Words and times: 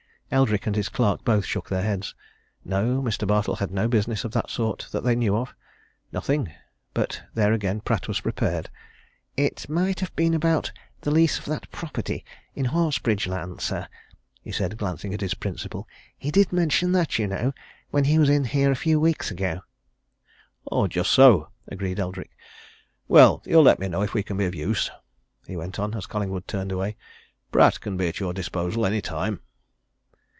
Eldrick 0.33 0.65
and 0.65 0.77
his 0.77 0.87
clerk 0.87 1.25
both 1.25 1.43
shook 1.43 1.67
their 1.67 1.83
heads. 1.83 2.15
No, 2.63 3.01
Mr. 3.01 3.27
Bartle 3.27 3.57
had 3.57 3.69
no 3.69 3.89
business 3.89 4.23
of 4.23 4.31
that 4.31 4.49
sort 4.49 4.87
that 4.93 5.03
they 5.03 5.13
knew 5.13 5.35
of. 5.35 5.53
Nothing 6.13 6.49
but 6.93 7.23
there 7.33 7.51
again 7.51 7.81
Pratt 7.81 8.07
was 8.07 8.21
prepared. 8.21 8.69
"It 9.35 9.67
might 9.67 9.99
have 9.99 10.15
been 10.15 10.33
about 10.33 10.71
the 11.01 11.11
lease 11.11 11.37
of 11.37 11.43
that 11.47 11.69
property 11.69 12.23
in 12.55 12.67
Horsebridge 12.67 13.27
Land, 13.27 13.59
sir," 13.59 13.89
he 14.41 14.53
said, 14.53 14.77
glancing 14.77 15.13
at 15.13 15.19
his 15.19 15.33
principal. 15.33 15.85
"He 16.17 16.31
did 16.31 16.53
mention 16.53 16.93
that, 16.93 17.19
you 17.19 17.27
know, 17.27 17.51
when 17.89 18.05
he 18.05 18.17
was 18.17 18.29
in 18.29 18.45
here 18.45 18.71
a 18.71 18.75
few 18.77 19.01
weeks 19.01 19.31
ago." 19.31 19.63
"Just 20.87 21.11
so," 21.11 21.49
agreed 21.67 21.99
Eldrick. 21.99 22.29
"Well, 23.09 23.43
you'll 23.45 23.63
let 23.63 23.79
me 23.79 23.89
know 23.89 24.01
if 24.01 24.13
we 24.13 24.23
can 24.23 24.37
be 24.37 24.45
of 24.45 24.55
use," 24.55 24.89
he 25.45 25.57
went 25.57 25.77
on, 25.77 25.93
as 25.93 26.05
Collingwood 26.05 26.47
turned 26.47 26.71
away. 26.71 26.95
"Pratt 27.51 27.81
can 27.81 27.97
be 27.97 28.07
at 28.07 28.21
your 28.21 28.31
disposal, 28.31 28.85
any 28.85 29.01
time." 29.01 29.41